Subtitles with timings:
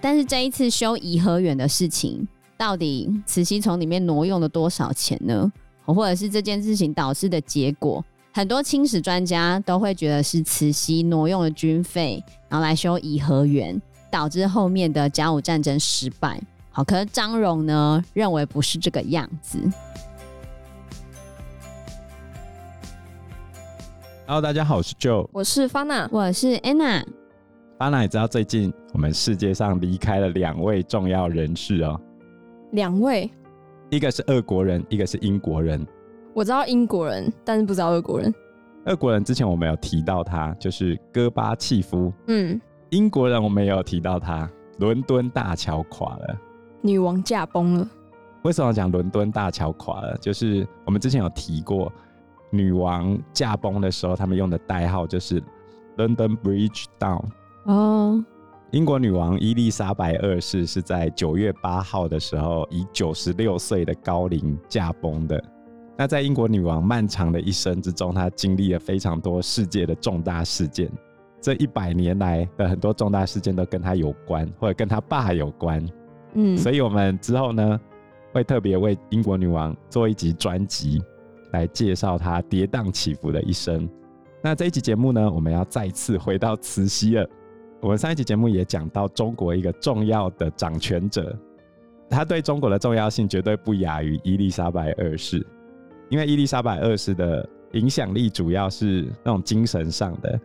[0.00, 5.52] 但是这一次修颐和园的事情，到底慈禧从里面挪用了多少钱呢？
[5.84, 8.04] 或者是这件事情导致的结果？
[8.32, 13.80] 很多清史专家都会觉得是慈禧挪用了军费，然后来修颐和园，
[14.10, 16.40] 导致后面的甲午战争失败。
[16.70, 19.58] 好，可是张荣呢，认为不是这个样子。
[24.24, 27.04] Hello，大家好，我是 Joe，我是 Fana，我是 Anna。
[27.76, 32.00] Fana，你知道最近我们世界上离开了两位重要人士哦？
[32.70, 33.28] 两位，
[33.90, 35.84] 一个是俄国人，一个是英国人。
[36.34, 38.32] 我知道英国人，但是不知道俄国人。
[38.86, 42.12] 俄国人之前我们有提到他，就是戈巴契夫。
[42.28, 42.58] 嗯，
[42.90, 44.48] 英国人我们也有提到他，
[44.78, 46.38] 伦敦大桥垮了，
[46.80, 47.88] 女王驾崩了。
[48.42, 50.16] 为什么讲伦敦大桥垮了？
[50.18, 51.92] 就是我们之前有提过。
[52.52, 55.42] 女王驾崩的时候，他们用的代号就是
[55.96, 57.24] London Bridge Down。
[57.64, 58.22] 哦，
[58.72, 65.42] 英国女王伊丽莎白二世是在九月八号的时候，以九十六岁的高龄驾崩的。
[65.96, 70.90] 那在英国女王漫长的一生之中，她经历了非常多世界的重大事件。
[71.40, 75.84] 这一百年来的很多重大事件都跟她有关，或者跟她爸有关。
[76.34, 77.80] 嗯，所以我们之后呢，
[78.32, 81.02] 会特别为英国女王做一集专辑。
[81.52, 83.88] 来介绍他跌宕起伏的一生。
[84.42, 87.26] 那这一集节目呢，我们要再次回到慈禧了。
[87.80, 91.36] 我们上一集节目也讲到中国一个重要的掌权者，
[92.10, 95.46] 他对中国的重要性绝对不亚于伊丽莎白二世。
[96.08, 100.40] 因为伊丽莎白二世的影响力主要是那种精神上的，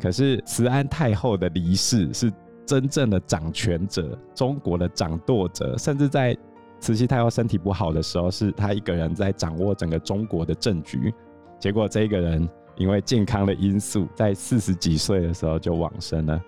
[0.00, 2.32] 可是慈安太后的离世是
[2.64, 6.36] 真正的掌权者，中国的掌舵者，甚至在。
[6.80, 11.12] 慈禧太后身体不好的时候，是她一个人在掌握整个中国的政局。
[11.58, 16.40] 结果这个人因为健康的因素，在四十几岁的时候就往生了。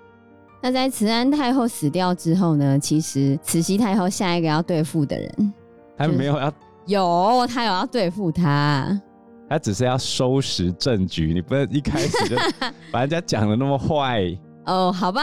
[0.62, 2.78] 那在慈安太后死掉之后呢？
[2.78, 5.52] 其实慈禧太后下一个要对付的人，
[5.96, 6.52] 他没有要
[6.86, 9.01] 有，他有要对付他，
[9.48, 11.33] 她只是要收拾政局。
[11.33, 12.36] 你不能一开始就
[12.92, 14.23] 把人家讲的那么坏
[14.67, 14.92] 哦。
[14.92, 15.23] 好吧，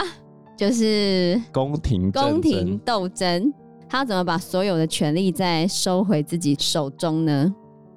[0.56, 3.50] 就是宫廷宫廷斗争。
[3.88, 7.54] 他怎么把所有的权利再收回自己手中呢？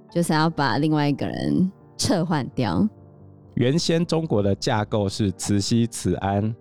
[0.09, 2.88] 就是要把另外一个人撤换掉。
[3.56, 6.56] 原先中国的架构是慈禧、慈安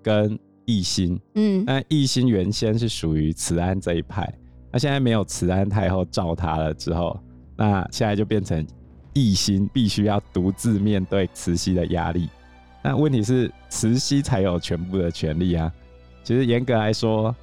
[0.00, 4.32] 跟奕欣，嗯，那奕欣原先是属于慈安这一派，
[4.72, 7.18] 那现在没有慈安太后罩他了之后，
[7.56, 8.64] 那现在就变成
[9.14, 12.28] 奕欣必须要独自面对慈禧的压力。
[12.84, 15.72] 那问题是慈禧才有全部的权利啊，
[16.22, 17.34] 其实严格来说。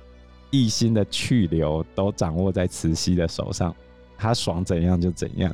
[0.52, 3.76] 奕欣的去留都掌握在慈禧的手上，
[4.18, 5.54] 他爽怎样就怎样。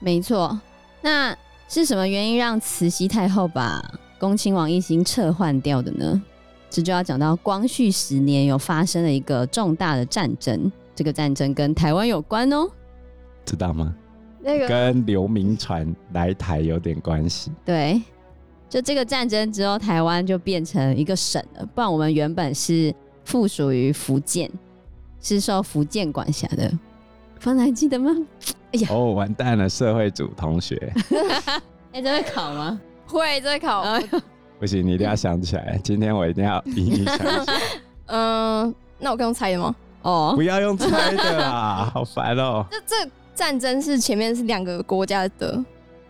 [0.00, 0.58] 没错，
[1.02, 1.36] 那
[1.68, 3.82] 是什么原因让慈禧太后把
[4.18, 6.22] 恭亲王一心撤换掉的呢？
[6.70, 12.68] 这就要讲到光绪十年有发生了一个重大的战争，这个战争跟台湾有关哦，
[13.44, 13.94] 知道吗？
[14.40, 17.50] 那个跟刘铭传来台有点关系。
[17.64, 18.00] 对，
[18.68, 22.94] 就这个战争之后，台湾就变成一个省了，不然我们原本是。
[23.28, 24.50] 附属于福建，
[25.20, 26.72] 是受福建管辖的。
[27.38, 28.10] 方才还记得吗？
[28.72, 30.74] 哎呀，哦，完蛋了，社会组同学。
[31.92, 32.80] 哎、欸，这会考吗？
[33.06, 33.84] 会，这会考。
[34.58, 35.78] 不行，你一定要想起来。
[35.84, 37.60] 今天我一定要逼你想起来。
[38.06, 39.76] 嗯、 呃，那我可以用猜的吗？
[40.00, 42.66] 哦，不要用猜的啦，好烦哦、喔。
[42.70, 45.62] 这这战争是前面是两个国家的。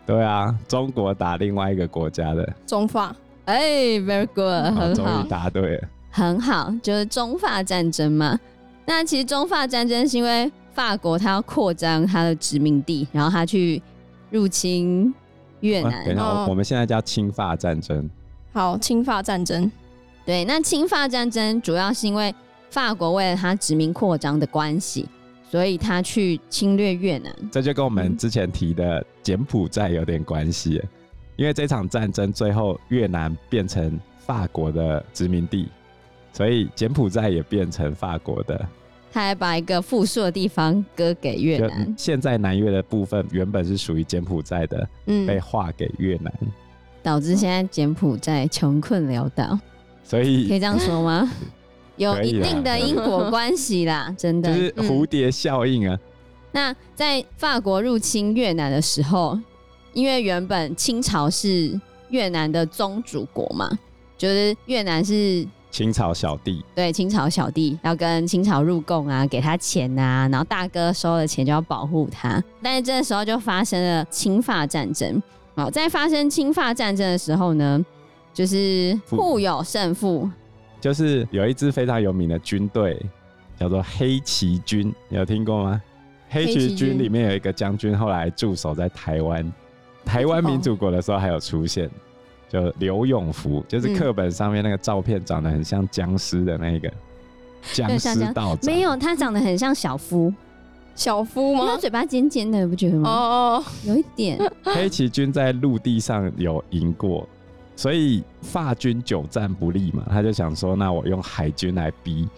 [0.06, 2.48] 对啊，中国打另外一个国家的。
[2.64, 3.12] 中法。
[3.46, 5.88] 哎、欸、，very good，很好，终于答对了。
[6.10, 8.38] 很好，就是中法战争嘛。
[8.86, 13.82] 那其实中法战争是因为法国它要扩张它的殖民地，然后它去
[14.30, 15.12] 入侵
[15.60, 15.92] 越南。
[15.92, 18.08] 啊、等一下，哦、我们现在叫侵法战争。
[18.52, 19.70] 好，侵法战争。
[20.24, 22.34] 对，那侵法战争主要是因为
[22.70, 25.06] 法国为了它殖民扩张的关系，
[25.50, 27.34] 所以它去侵略越南。
[27.50, 30.82] 这就跟我们之前提的柬埔寨有点关系，
[31.36, 35.68] 因为这场战争最后越南变成法国的殖民地。
[36.32, 38.68] 所以柬埔寨也变成法国的，
[39.10, 41.94] 他还把一个富庶的地方割给越南。
[41.98, 46.32] 现在南越的部分原本是属于柬埔寨的，嗯，被划给越南，
[47.02, 49.58] 导致现在柬埔寨穷困潦倒。
[50.04, 51.28] 所以可以这样说吗？
[51.96, 55.94] 有一定的因果关系啦，真的，就是蝴蝶效应啊。
[55.94, 56.08] 嗯。
[56.52, 59.36] 那在法国入侵越南的时候，
[59.92, 61.80] 因为原本清朝是
[62.10, 63.68] 越南的宗主国嘛，
[64.16, 65.44] 就是越南是。
[65.78, 72.42] 清朝小弟，对，清朝小弟要跟清朝入贡啊，给他钱啊，然后大哥收了钱就要保护他。
[72.60, 75.22] 但是这个时候就发生了清法战争，
[75.54, 77.80] 好，在发生清法战争的时候呢，
[78.34, 80.28] 就是互有胜负，
[80.80, 83.00] 就是有一支非常有名的军队
[83.56, 85.80] 叫做黑旗军，有听过吗？
[86.28, 89.52] 黑旗军里面有一个将军，后来驻守在台湾，
[90.04, 91.88] 台湾民主国的时候还有出现，
[92.48, 96.90] 就刘永福，就是课本上面那个照片长得很像僵尸的那个
[97.72, 100.32] 僵尸道长，没有，他长得很像小夫，
[100.94, 101.66] 小夫吗？
[101.66, 103.10] 他嘴巴尖尖的，不觉得吗？
[103.10, 104.38] 哦，有一点。
[104.62, 107.28] 黑旗军在陆地上有赢过，
[107.76, 112.28] 所以法军久战不利嘛，他就想说，那我用海军来逼，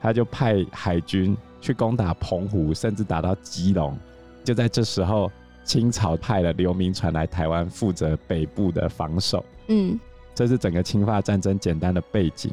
[0.00, 1.36] 他就派海军。
[1.58, 3.98] 去攻打澎湖，甚至打到基隆。
[4.44, 5.28] 就在这时候，
[5.66, 9.44] 清朝派了刘铭传来台湾负责北部的防守。
[9.66, 9.98] 嗯，
[10.34, 12.50] 这是整个侵法战争简单的背景。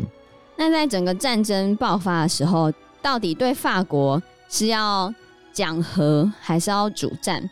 [0.58, 5.14] 那在整个战争爆发的时候，到底对法国是要
[5.54, 7.48] 讲和还是要主战？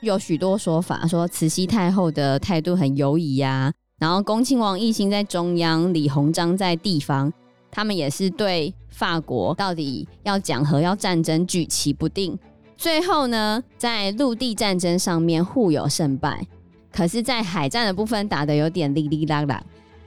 [0.00, 7.30] 有许多说法，说慈禧太后的态度很犹疑呀，然后恭亲王奕欣在中央，李鸿章在地方，
[7.70, 8.72] 他们也是对。
[8.92, 12.38] 法国到底要讲和要战争，举棋不定。
[12.80, 16.46] 最后呢，在陆地战争上面互有胜败，
[16.90, 19.62] 可是，在海战的部分打得有点哩哩啦啦，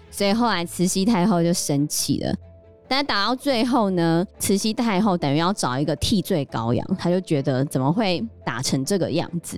[0.10, 2.36] 所以后来慈禧太后就生气了。
[2.88, 9.56] 但打到最后呢，慈禧太后等于要找一个替罪羔羊，她就觉得怎么会打成这个样子，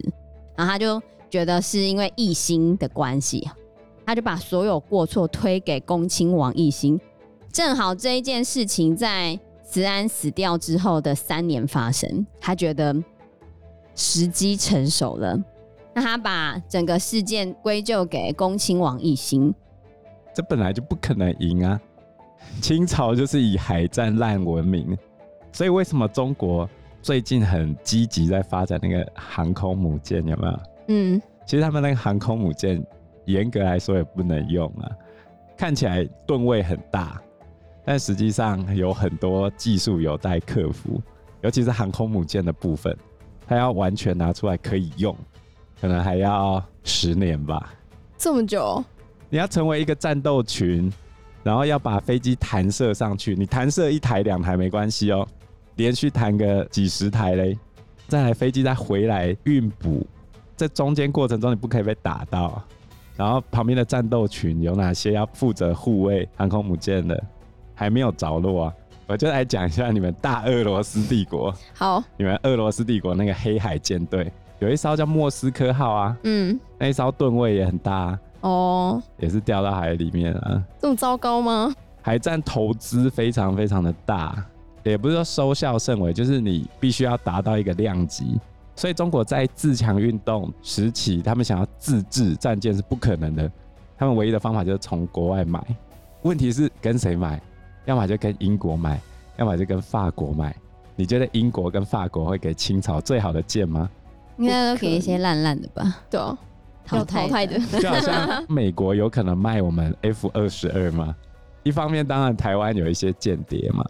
[0.57, 3.49] 然后她就觉得是因为奕欣的关系，
[4.05, 6.99] 她就把所有过错推给恭亲王奕欣。
[7.53, 12.95] 正好这一件事情在慈安死掉之后的三年发生，他觉得
[13.95, 15.37] 时机成熟了，
[15.93, 19.53] 那他把整个事件归咎给恭亲王奕欣。
[20.33, 21.81] 这本来就不可能赢啊！
[22.61, 24.97] 清朝就是以海战烂闻名，
[25.51, 26.69] 所以为什么中国
[27.01, 30.25] 最近很积极在发展那个航空母舰？
[30.27, 30.59] 有没有？
[30.89, 32.81] 嗯，其实他们那个航空母舰
[33.25, 34.91] 严格来说也不能用啊，
[35.57, 37.19] 看起来吨位很大。
[37.85, 40.99] 但实际上有很多技术有待克服，
[41.41, 42.97] 尤其是航空母舰的部分，
[43.47, 45.15] 它要完全拿出来可以用，
[45.79, 47.71] 可能还要十年吧。
[48.17, 48.83] 这么久？
[49.29, 50.91] 你要成为一个战斗群，
[51.43, 55.27] 然后要把飞机弹射上去，你弹射一台两台没关系哦，
[55.75, 57.55] 连续弹个几十台嘞，
[58.07, 60.07] 再来飞机再回来运补，
[60.55, 62.59] 在中间过程中你不可以被打到，
[63.15, 67.23] 然后旁边的战斗群有哪些要负责护卫航空母舰的？
[67.75, 68.73] 还没有着落啊！
[69.07, 71.53] 我就来讲一下你们大俄罗斯帝国。
[71.75, 80.63] 好，你们俄罗斯帝国那个黑海舰队有一艘叫莫斯科号啊，嗯，那一艘吨位也很大啊，哦，也是掉到海里面啊。
[80.79, 81.71] 这么糟糕吗？
[82.01, 84.43] 海战投资非常非常的大，
[84.83, 88.39] 也不是说收效甚微，就是你必须要达到一个量级。
[88.75, 93.51] 所以中国在自强运动时期，他们想要自制战舰是不可能的，
[93.97, 95.63] 他们唯一的方法就是从国外买。
[96.23, 97.41] 问题是跟谁买？
[97.85, 98.99] 要么就跟英国买，
[99.37, 100.55] 要么就跟法国买。
[100.95, 103.89] 你觉得英国跟法国会给清朝最好的剑吗？
[104.37, 105.97] 应该都给一些烂烂的吧？
[106.09, 106.37] 对啊，
[106.85, 107.59] 淘汰的。
[107.79, 111.15] 就好像美国有可能卖我们 F 二十二吗？
[111.63, 113.85] 一方面，当然台湾有一些间谍嘛。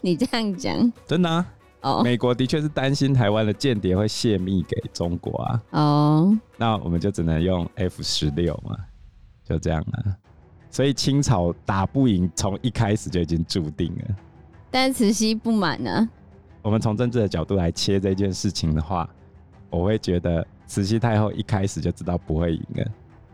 [0.00, 1.46] 你这样讲，真的啊？
[1.82, 2.02] 哦，oh.
[2.04, 5.62] 美国的确是担心台湾的间谍会泄密给中国啊。
[5.70, 6.38] 哦，oh.
[6.56, 8.76] 那我们就只能用 F 十六嘛，
[9.44, 10.16] 就这样啊。
[10.70, 14.16] 所以清朝打不赢，从一开始就已经注定了。
[14.70, 16.08] 但慈禧不满呢。
[16.62, 19.08] 我们从政治的角度来切这件事情的话，
[19.68, 22.84] 我会觉得慈禧太后一开始就知道不会赢了。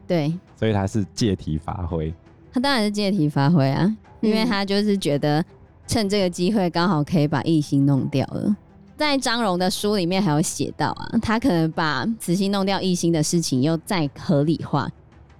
[0.06, 2.14] 对，所以她是借题发挥。
[2.52, 5.44] 她当然是借题发挥啊，因为她就是觉得
[5.86, 8.56] 趁这个机会刚好可以把奕欣弄掉了。
[8.96, 14.88] 在张荣的书里面还有写到啊，他可能把慈禧弄掉奕欣的事情又再合理化。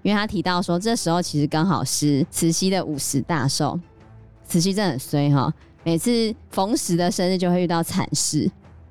[0.06, 3.76] 因为他提到说，这时候其实刚好是慈禧的五十大寿，
[4.46, 8.48] 慈禧真的很衰哈，每次逢十的生日就会遇到惨事，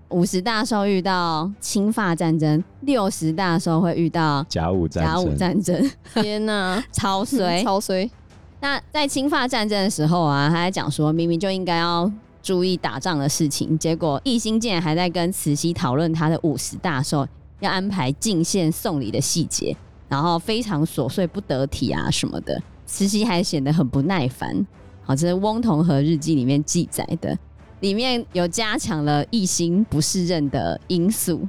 [0.09, 5.13] 五十大寿遇到清法战争，六十大寿会遇到甲午战争。
[5.13, 8.11] 甲午战争，天哪， 超衰， 超衰。
[8.59, 12.11] 那在清法战争的时候啊，他还讲说，明明就应该要
[12.43, 17.25] 注意打仗的事情，结果奕欣竟然还在跟慈禧讨论他的五十大寿
[17.61, 19.73] 要安排进献送礼的细节。
[20.07, 24.65] 然后非常琐碎不得体啊什么的，慈禧还显得很不耐烦。
[25.03, 27.37] 好，这是《翁同龢日记》里面记载的，
[27.79, 31.47] 里面有加强了奕欣不适任的因素，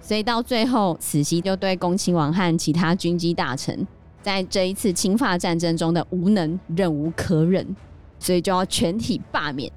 [0.00, 3.86] 所以到最后，慈禧就对恭亲王和其他军机大臣
[4.20, 7.76] 在这一次侵法战争中的无能忍无可忍，
[8.18, 9.72] 所以就要全体罢免。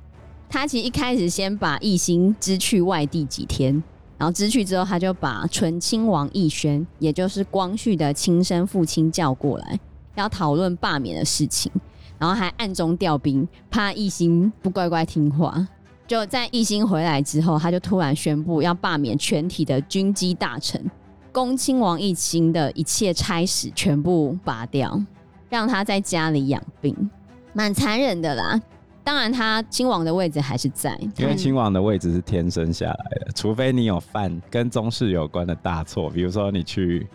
[0.50, 3.82] 他其实一开始先把奕心支去外地几天。
[4.22, 9.80] 然后知趣之后，他就把醇亲王奕宣，也就是光绪的亲生父亲叫过来，
[10.13, 11.72] 要讨论罢免的事情，
[12.20, 15.68] 然后还暗中调兵，怕奕欣不乖乖听话。
[16.06, 20.80] 就在奕欣回来之后，他就突然宣布要罢免全体的军机大臣，
[21.32, 25.01] 恭亲王奕欣的一切差使全部拔掉，
[25.50, 26.96] 让他在家里养病，
[27.54, 28.62] 蛮残忍的啦。
[29.12, 37.06] 当然，他亲王的位置还是在，因为亲王的位置是天生下来的，除非你有犯跟宗室有关的大错，比如说你去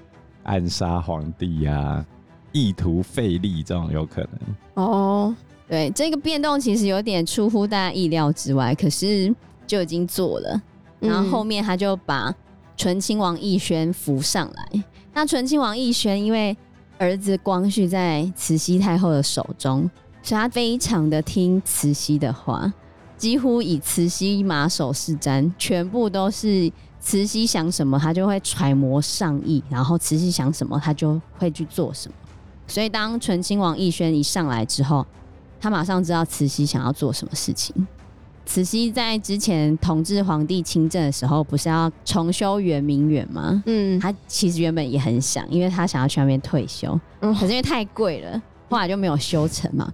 [0.43, 2.07] 暗杀皇帝呀、啊、
[2.53, 4.85] 意图废立这种，有可能。
[4.85, 5.35] 哦，
[5.67, 9.35] 对，这个变动其实有点出乎大家意料之外，可是
[9.67, 10.63] 就已经做了。
[11.01, 12.31] 然后后面他就把
[12.77, 14.69] 纯亲王奕轩扶上来。
[14.73, 14.85] 嗯、
[15.15, 16.55] 那纯亲王奕轩因为
[16.99, 19.91] 儿子光绪在慈禧太后的手中。
[20.27, 22.73] 所以他非常的听慈禧的话，
[23.17, 26.69] 几乎以慈禧马首是瞻，全部都是
[26.99, 32.15] 慈禧想什么，他就会揣摩上意，然后慈禧想什么，他就会去做什么。
[32.67, 35.07] 所以当醇亲王奕轩一上来之后，
[35.61, 37.87] 他马上知道慈禧想要做什么事情。
[38.45, 43.63] 慈禧在之前同治皇帝亲政的时候，不是要重修圆明园吗？
[43.67, 49.89] 嗯，他其实原本也很想，因为他想要去那边退休，可是因为太贵了，后来就没有修成嘛。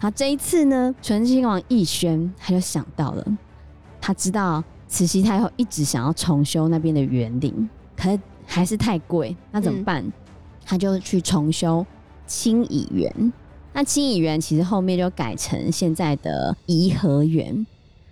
[0.00, 3.38] 他这一次呢，醇亲王奕轩他就想到了，
[4.00, 10.04] 他知道慈禧太后一直想要重修那边的园林，可是还是太贵，那怎么办？
[10.04, 10.12] 嗯、
[10.64, 11.84] 他就去重修
[12.26, 13.32] 清漪园。
[13.72, 17.66] 那清漪园其实后面就改成现在的颐和园，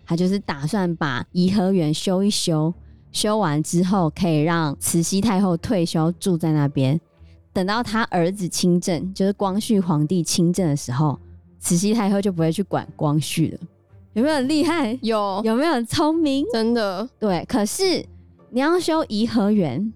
[0.05, 2.75] 他就是打算把颐和园修一修，
[3.12, 7.00] 修完之后可以让慈禧太后退休住在那边，
[7.52, 11.19] 等到他儿子亲政，就是光绪皇帝亲政的时候。
[11.66, 13.58] 慈禧太后就不会去管光绪了，
[14.12, 14.96] 有没有很厉害？
[15.02, 16.46] 有，有没有很聪明？
[16.52, 17.44] 真的，对。
[17.49, 18.06] 可是
[18.50, 19.92] 你要修颐和园，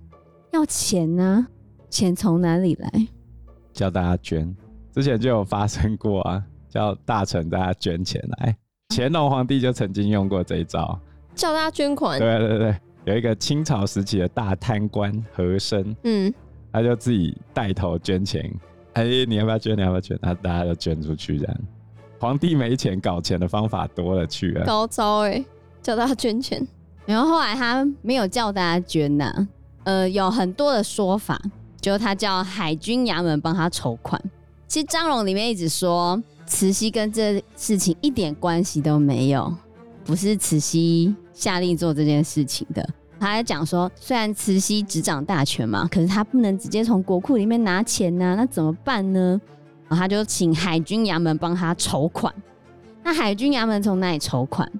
[0.50, 3.06] 要钱呢、啊，钱从哪里来？
[3.72, 4.52] 叫大家捐，
[4.92, 8.56] 之前就有发生过啊， 叫大臣大家捐钱来。
[8.88, 10.98] 乾隆皇帝就曾经用过这一招，
[11.36, 12.18] 叫大家捐款。
[12.18, 16.34] 对对对，有一个清朝时期的大贪官和珅，嗯，
[16.72, 18.52] 他就自己带头捐钱。
[18.94, 19.76] 哎，你要不要捐？
[19.76, 20.18] 你要不要捐？
[20.20, 21.56] 那大家就捐出去，这样。
[22.18, 24.64] 皇帝没钱搞钱的方法多了去了。
[24.66, 25.44] 高招哎，
[25.82, 26.66] 叫大家捐钱。
[27.06, 29.48] 然后后来他没有叫大家捐呐、
[29.84, 31.40] 呃，有很多的说法，
[31.80, 34.20] 就他叫海军衙门帮他筹款。
[34.68, 39.52] 其实张荣里面一直说慈禧跟这事情一点关系都没有，
[40.04, 42.86] 不是慈禧下令做这件事情的。
[43.20, 49.38] 他还讲说，虽然慈禧执掌大权嘛，可是他不能直接从国库里面拿钱呐、啊，那怎么办呢？
[49.88, 52.34] 然后他就请海军衙门帮他筹款。
[53.04, 54.70] 那海军衙门从哪里筹款？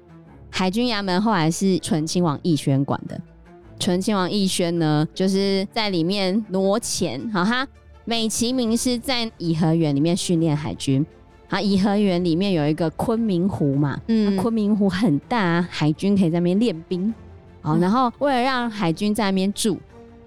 [0.51, 3.21] 海军衙门后来是醇亲王奕轩管的。
[3.79, 7.21] 醇亲王奕轩呢，就是在里面挪钱。
[7.31, 7.67] 好，他
[8.05, 11.05] 美其名是在颐和园里面训练海军。
[11.49, 17.13] 啊，颐和园里面有一个昆明湖嘛，嗯，昆明湖很大啊，海军可以在那边练兵。
[17.63, 19.79] 好，然后为了让海军在那边住，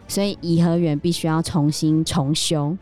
[0.08, 2.78] 所以颐和园必须要重新重修。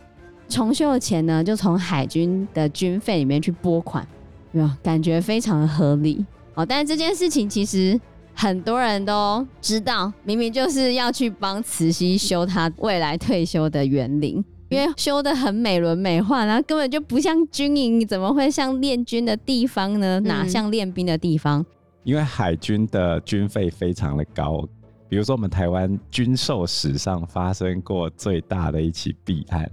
[0.49, 4.05] 重修的钱呢，就从海军的军费里面去拨款，
[4.51, 4.69] 有？
[4.83, 6.25] 感觉非常的合理。
[6.55, 7.97] 哦，但是这件事情其实
[8.33, 20.19] 很多人都知道，明明就是要去帮慈禧修她未来退休的园林，因为修的很美轮美奂，然后根本就不像军营，怎么会像练军的地方呢？
[20.19, 21.65] 哪像练兵的地方？
[22.03, 24.67] 因为海军的军费非常的高，
[25.07, 29.69] 比如说我们台湾军售史上发生过最大的一起弊案，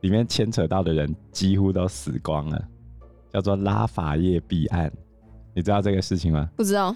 [0.00, 2.68] 里面牵扯到的人几乎都死光了，
[3.32, 4.92] 叫做拉法叶弊案。
[5.54, 6.48] 你知道这个事情吗？
[6.56, 6.94] 不知道，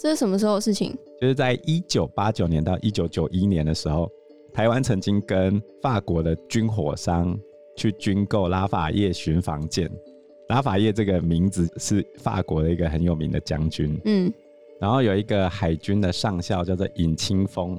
[0.00, 0.96] 这是什么时候的事情？
[1.20, 4.08] 就是在一九八九年到一九九一年的时候，
[4.52, 7.38] 台湾曾经跟法国的军火商
[7.76, 9.90] 去军购拉法叶巡防舰。
[10.48, 14.32] 拉法叶这个名字是法国的一个很有名的将军，嗯，
[14.80, 17.78] 然后有一个海军的上校叫做尹清风，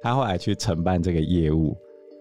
[0.00, 1.76] 他后来去承办这个业务，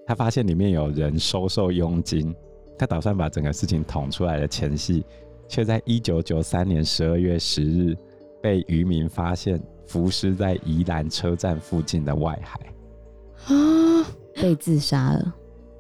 [0.08, 2.36] 他发现里面有人收受佣金，
[2.76, 5.06] 他打算把整个事情捅出来的前夕，
[5.48, 7.96] 却在一九九三年十二月十日
[8.42, 12.60] 被渔民发现浮尸在宜兰车站附近的外海，
[13.54, 15.36] 啊，被自杀了，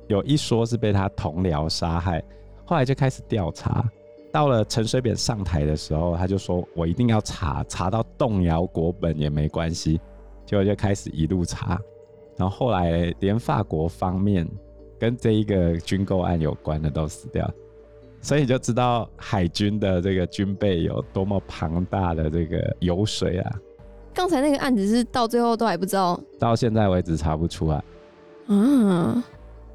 [0.07, 2.23] 有一说是被他同僚杀害，
[2.63, 3.83] 后来就开始调查。
[4.33, 10.01] 到了陈水扁上台的时候，他就说：“我一定要查，查到动摇国本也没关系。”
[10.43, 11.79] 结果就开始一路查，
[12.35, 14.49] 然后后来连法国方面
[14.99, 17.47] 跟这一个军购案有关的都死掉，
[18.21, 23.55] 所以就知道海军的这个军备有多么庞大的这个油水啊！
[24.15, 27.83] 刚才那个案子是到最后都还不知道，到现在为止查不出来。
[28.47, 29.23] 啊，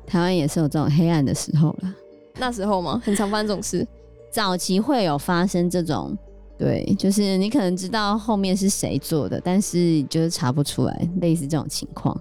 [0.05, 1.95] 台湾也是有这种黑暗的时候了。
[2.41, 3.01] 那时候吗？
[3.05, 3.87] 很常发生这种事。
[4.31, 6.17] 早期会有发生这种，
[6.57, 12.19] 对，就是你可能知道后面是谁做的，但是就是查不出来，类似这种情况。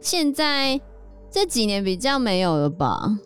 [0.00, 0.80] 现在
[1.30, 3.18] 这几年比较没有了吧？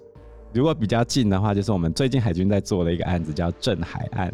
[0.53, 4.33] 如果比较近的话，就是我们最近海军在做的一个案子，叫镇海案，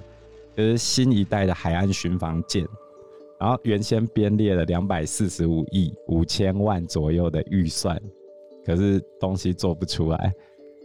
[0.56, 2.66] 就是新一代的海岸巡防舰。
[3.38, 7.99] 然后原先编列了两百四十五亿五千万左右的预算，
[8.66, 10.30] 可是东西做不出来，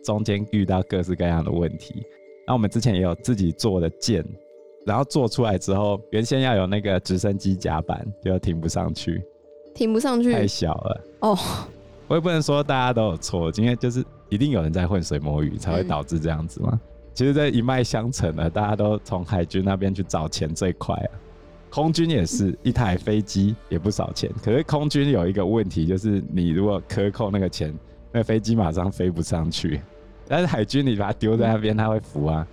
[0.05, 2.01] 中间遇到各式各样的问题。
[2.47, 4.23] 那我们之前也有自己做的舰，
[4.85, 9.23] 然后做出来之后，原先要有那个直升机甲板，就停不上去，
[9.73, 11.01] 停不上去，太小了。
[11.21, 11.37] 哦，
[12.07, 16.69] 我也不能说大家都有错，今天就是一定有人在浑水摸鱼，才会导致这样子嘛。
[16.73, 16.79] 嗯、
[17.13, 21.09] 其实这一脉相承的，大家都从海军那边去找钱最快啊。
[21.71, 27.73] 空军也是一台飞机也不少钱，可是空军有一个问题，就是你如果克扣那个钱，
[28.13, 29.81] 那飞机马上飞不上去。
[30.27, 32.46] 但是海军你把它丢在那边，它会浮啊。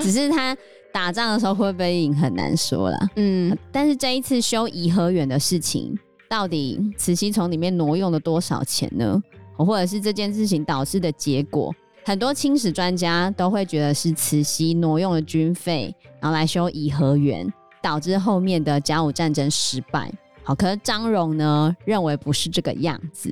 [0.00, 0.56] 只是他
[0.92, 2.98] 打仗的时候会不会赢很难说了。
[3.16, 5.96] 嗯，但是这一次修颐和园的事情，
[6.28, 9.22] 到底慈禧从里面挪用了多少钱呢？
[9.56, 17.46] 或者是这件事情导致的结果，很多清史专家都会觉得是慈禧挪用了军费，然后来修颐和园。
[17.84, 20.10] 导致后面的甲午战争失败。
[20.42, 23.30] 好，可是张荣呢认为不是这个样子，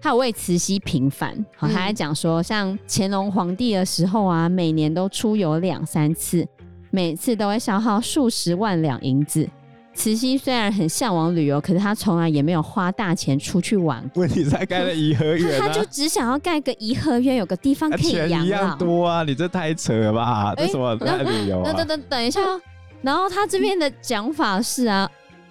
[0.00, 1.34] 他有为慈禧平反。
[1.56, 6.46] 好，他还讲说，像乾隆皇帝的时候啊，每年都出游两三次，
[6.90, 9.48] 每次都会消耗数十万两银子。
[9.94, 14.08] 慈禧虽然很向往旅游，可是他从来也没有花大钱出去玩。
[14.14, 18.28] 问题在盖了颐和园，啊，他就只想要盖个颐和园，有个地方可以养老。
[18.28, 20.54] 钱一样多啊，你这太扯了吧？
[20.56, 21.64] 这什么在旅游啊？
[21.64, 22.40] 等等等，等一下。
[23.02, 25.10] 然后他这边的讲法是啊，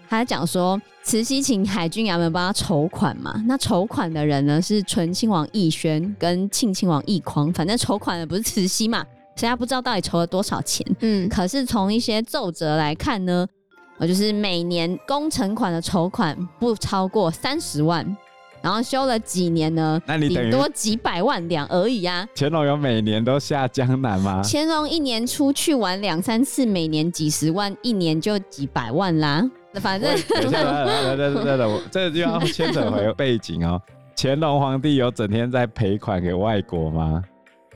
[0.09, 10.85] 他讲说慈禧请海军衙门帮他筹款嘛，那筹款的人呢是醇亲王奕轩跟庆亲王奕匡，反正筹款的不是慈禧嘛，所以他不知道到底筹了多少钱。
[11.01, 13.45] 嗯，可是从一些奏折来看呢，
[13.97, 18.17] 我，就是每年工程款的筹款不超过三十万。
[18.59, 20.01] 然后修了几年呢？
[20.07, 22.27] 那你顶多几百万两而已啊。
[22.35, 24.41] 乾隆有每年都下江南吗？
[24.43, 29.47] 乾隆一年出去玩两三次，每年几十万，一年就几百万啦。
[29.79, 33.81] 反正，对对对对对，这就要牵扯回背景哦。
[34.15, 37.23] 乾隆皇帝有整天在赔款给外国吗？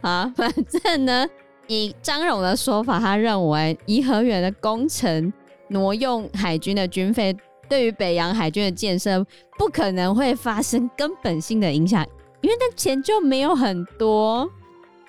[0.01, 1.27] 啊，反正呢，
[1.67, 5.31] 以张荣的说法，他认为颐和园的工程
[5.67, 7.35] 挪用海军的军费。
[7.69, 9.25] 对于北洋海军的建设，
[9.57, 12.05] 不可能会发生根本性的影响，
[12.41, 14.49] 因为那钱就没有很多。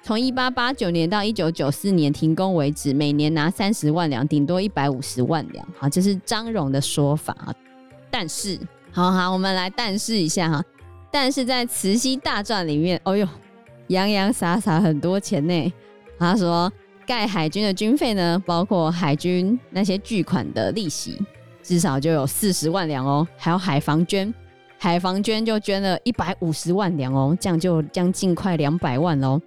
[0.05, 5.65] 从一八八九年到一九九四年停工为止，每年拿三十万两，顶多一百五十万两。
[5.79, 7.55] 好，这是张荣的说法啊。
[8.11, 8.59] 但是，
[8.91, 10.62] 好好，我们来但是一下哈。
[11.12, 13.27] 但是在《慈禧大传》里面，哦呦，
[13.87, 15.73] 洋洋洒洒很多钱呢。
[16.19, 16.71] 他说，
[17.07, 21.17] 盖海军的军费呢，包括海军那些巨款的利息。
[21.62, 24.35] 至少就有四十万两哦，还有海防捐，
[24.79, 29.41] 海防捐就捐了一百五十万两哦，这样就将近快两百万喽。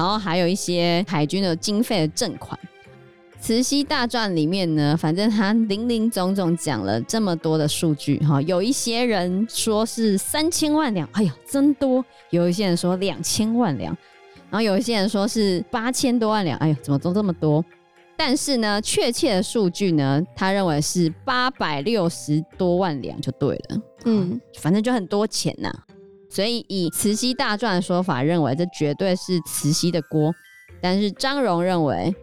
[0.00, 2.58] 然后还有一些海军的经费的赠款。
[3.38, 13.94] 慈禧大传里面呢，反正他零零总总讲了这么多的数据哈，有一些人说是三千万两，哎呀真多；有一些人说两千万两，
[14.48, 17.62] 然后有一些人说是八千多万两，哎呀怎么都这么多？
[18.16, 23.82] 但是呢，确切的数据呢，他认为是八百六十多万两就对了。
[24.06, 25.70] 嗯，反正就很多钱呐。
[26.30, 30.32] 所以以《慈禧大传》的说法，认为这绝对是慈禧的锅。
[30.80, 32.14] 但是张荣认为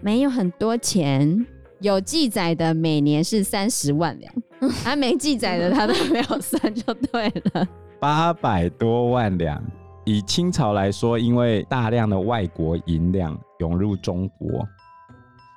[0.00, 1.44] 没有很多钱，
[1.80, 4.32] 有记载的每年是三十万两，
[4.84, 7.68] 还 没记载的他都没有算就对了。
[7.98, 9.62] 八百多万两，
[10.04, 14.66] 以清朝来说，因为大量的外国银两涌入中国。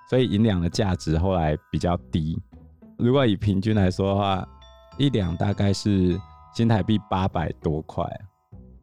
[0.09, 2.35] 所以银两的价值后来比较低。
[2.97, 4.43] 如果以平均来说的话，
[4.97, 6.19] 一两大概是
[6.53, 8.05] 新台币八百多块。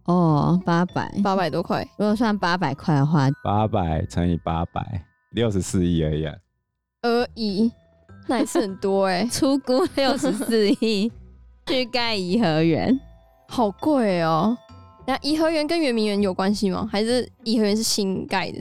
[0.04, 1.86] 哦，八百，八百多块。
[1.98, 6.26] 如果算八百块的话，八百乘以八百，六十四亿而已。
[7.02, 7.72] 而已，
[8.28, 9.26] 那也是很多哎、欸。
[9.30, 11.10] 初估六十四亿
[11.66, 12.98] 去盖颐和园，
[13.48, 14.56] 好贵哦。
[15.06, 16.88] 那颐和园跟圆明园有关系吗？
[16.90, 18.60] 还是颐和园是新盖的？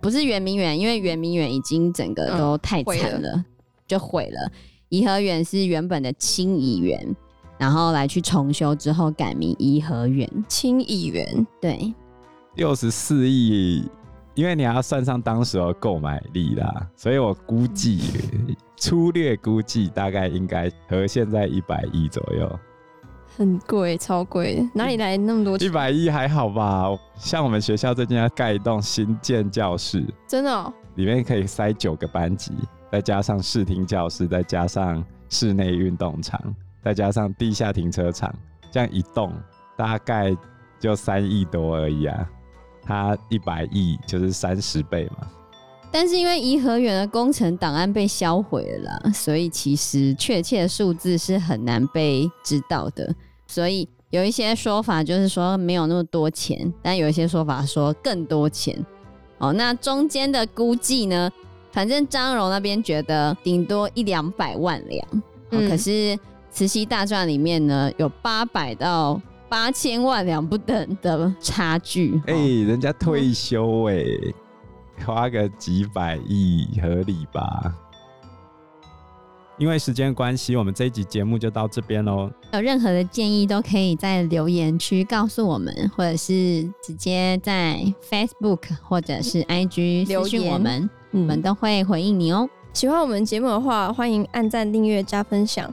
[0.00, 3.44] 不是圆明园，因为圆明园已经整个都太惨了，嗯、了
[3.86, 4.50] 就毁了。
[4.88, 7.16] 颐和园是原本的清漪园，
[7.60, 10.26] 然后来去重修之后改名颐和园。
[10.48, 11.94] 清漪园，对，
[12.54, 13.86] 六十四亿
[14.34, 18.00] 因为你要算上当时的购买力啦，所以我估计
[18.78, 22.58] 粗略估计大概应该和现在一百亿左右。
[23.36, 25.68] 很贵，超贵，哪里来那么多钱？
[25.68, 26.86] 一百亿还好吧？
[27.16, 32.52] 像我们学校最近要盖一栋新建教室，真的哦，里面可以塞九个班级，
[32.90, 36.40] 再加上视听教室，再加上室内运动场，
[36.82, 38.34] 再加上地下停车场，
[38.70, 39.32] 这样一栋
[39.76, 40.36] 大概
[40.78, 42.28] 就三亿多而已啊。
[42.82, 45.28] 它一百亿就是三十倍嘛。
[45.92, 53.14] 但是因为颐和园的工程档案被销毁了啦，所以其实确切的数字是很难被知道的。
[53.46, 58.84] 所以有一些说法就是说没有那么多钱，但有一些说法说更多钱。
[59.38, 61.30] 哦，那中间的估计呢？
[61.72, 65.06] 反正张荣那边觉得顶多一两百万两，
[65.50, 66.18] 嗯，可是
[66.50, 72.20] 慈禧大传里面呢有八百到八千万两不等的差距。
[72.26, 74.34] 哎、欸，人家退休哎、欸。
[75.02, 77.74] 花个几百亿合理吧？
[79.56, 82.30] 因为时间关系，我们这一集节目就到这边喽。
[82.52, 92.46] 有任何的建议都可以在留言区告诉我们，或者是直接在 Facebook 或者是 IG 私讯我们，我们都会回应你哦。
[92.74, 95.72] 喜欢我们节目的话，欢迎按赞、订阅、加分享。